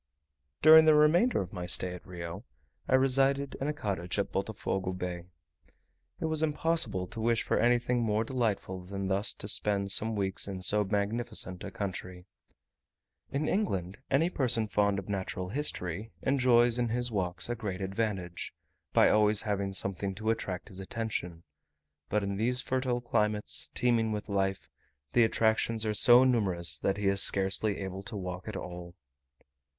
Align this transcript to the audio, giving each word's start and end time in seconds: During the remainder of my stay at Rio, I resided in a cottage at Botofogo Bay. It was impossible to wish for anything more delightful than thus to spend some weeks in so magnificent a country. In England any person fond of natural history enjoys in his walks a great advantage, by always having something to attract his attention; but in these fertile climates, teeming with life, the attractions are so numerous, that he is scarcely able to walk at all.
During 0.63 0.85
the 0.85 0.95
remainder 0.95 1.41
of 1.43 1.53
my 1.53 1.67
stay 1.67 1.93
at 1.93 2.03
Rio, 2.07 2.43
I 2.87 2.95
resided 2.95 3.55
in 3.61 3.67
a 3.67 3.71
cottage 3.71 4.17
at 4.17 4.31
Botofogo 4.31 4.93
Bay. 4.97 5.25
It 6.19 6.25
was 6.25 6.41
impossible 6.41 7.05
to 7.05 7.21
wish 7.21 7.43
for 7.43 7.59
anything 7.59 8.01
more 8.01 8.23
delightful 8.23 8.81
than 8.81 9.09
thus 9.09 9.31
to 9.35 9.47
spend 9.47 9.91
some 9.91 10.15
weeks 10.15 10.47
in 10.47 10.63
so 10.63 10.83
magnificent 10.83 11.63
a 11.63 11.69
country. 11.69 12.25
In 13.31 13.47
England 13.47 13.99
any 14.09 14.31
person 14.31 14.67
fond 14.67 14.97
of 14.97 15.07
natural 15.07 15.49
history 15.49 16.11
enjoys 16.23 16.79
in 16.79 16.89
his 16.89 17.11
walks 17.11 17.47
a 17.47 17.53
great 17.53 17.79
advantage, 17.79 18.55
by 18.93 19.07
always 19.11 19.43
having 19.43 19.71
something 19.71 20.15
to 20.15 20.31
attract 20.31 20.69
his 20.69 20.79
attention; 20.79 21.43
but 22.09 22.23
in 22.23 22.37
these 22.37 22.59
fertile 22.59 23.01
climates, 23.01 23.69
teeming 23.75 24.11
with 24.11 24.29
life, 24.29 24.67
the 25.13 25.23
attractions 25.23 25.85
are 25.85 25.93
so 25.93 26.23
numerous, 26.23 26.79
that 26.79 26.97
he 26.97 27.05
is 27.07 27.21
scarcely 27.21 27.77
able 27.77 28.01
to 28.01 28.17
walk 28.17 28.47
at 28.47 28.57
all. 28.57 28.95